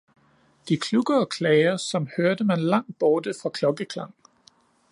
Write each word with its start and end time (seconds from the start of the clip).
De 0.69 0.77
klukker 0.77 1.15
og 1.17 1.27
klager, 1.33 1.77
som 1.83 2.07
hørte 2.17 2.43
man 2.53 2.59
langt 2.71 2.97
borte 3.03 3.33
fra 3.43 3.49
klokkeklang 3.59 4.15